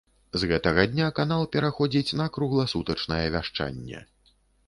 З 0.43 0.47
гэтага 0.51 0.85
дня 0.93 1.09
канал 1.19 1.43
пераходзіць 1.57 2.15
на 2.21 2.27
кругласутачнае 2.39 3.23
вяшчанне. 3.35 4.03